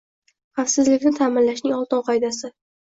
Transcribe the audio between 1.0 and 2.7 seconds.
ta’minlashning oltin qoidasi